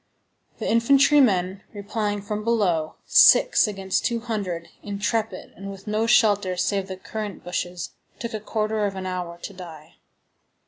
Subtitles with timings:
[0.57, 6.57] The infantry men, replying from below, six against two hundred, intrepid and with no shelter
[6.57, 9.97] save the currant bushes, took a quarter of an hour to die.